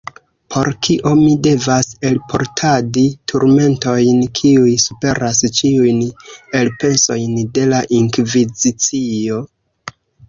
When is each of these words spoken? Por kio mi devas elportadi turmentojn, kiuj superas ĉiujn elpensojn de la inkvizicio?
Por 0.53 0.67
kio 0.85 1.09
mi 1.17 1.33
devas 1.47 1.89
elportadi 2.11 3.03
turmentojn, 3.33 4.23
kiuj 4.39 4.71
superas 4.87 5.43
ĉiujn 5.59 6.01
elpensojn 6.63 7.37
de 7.59 7.67
la 7.75 7.83
inkvizicio? 8.01 9.43